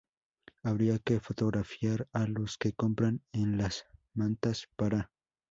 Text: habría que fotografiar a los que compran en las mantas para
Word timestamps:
habría 0.63 0.97
que 0.97 1.19
fotografiar 1.19 2.07
a 2.11 2.25
los 2.25 2.57
que 2.57 2.73
compran 2.73 3.21
en 3.33 3.59
las 3.59 3.85
mantas 4.15 4.67
para 4.75 5.11